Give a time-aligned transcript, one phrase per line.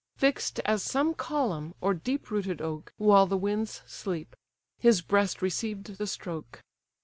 [0.15, 4.35] Fix'd as some column, or deep rooted oak, While the winds sleep;
[4.79, 6.63] his breast received the stroke.